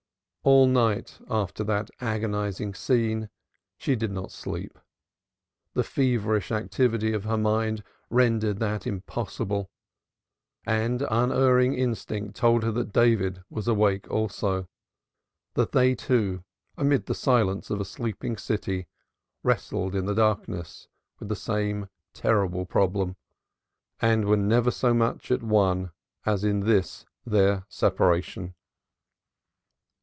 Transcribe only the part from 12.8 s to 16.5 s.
David was awake also that they two,